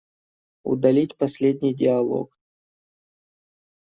Удалить 0.63 1.15
последний 1.15 1.75
диалог. 1.75 2.35